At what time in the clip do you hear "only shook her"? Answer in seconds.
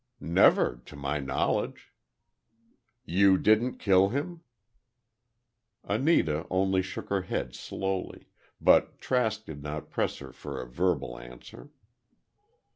6.49-7.21